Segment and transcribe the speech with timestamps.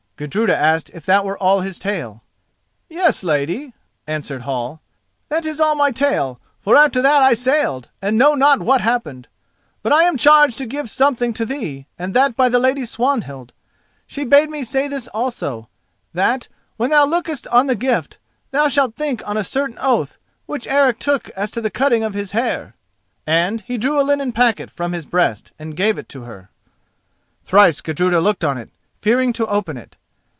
[0.17, 2.21] Gudruda asked if that was all his tale.
[2.87, 3.73] "Yes, lady,"
[4.05, 4.79] answered Hall,
[5.29, 9.27] "that is all my tale, for after that I sailed and know not what happened.
[9.81, 13.51] But I am charged to give something to thee, and that by the Lady Swanhild.
[14.05, 15.69] She bade me say this also:
[16.13, 16.47] that,
[16.77, 18.19] when thou lookest on the gift,
[18.51, 22.13] thou shouldst think on a certain oath which Eric took as to the cutting of
[22.13, 22.75] his hair."
[23.25, 26.51] And he drew a linen packet from his breast and gave it to her.
[27.43, 29.97] Thrice Gudruda looked on it, fearing to open it.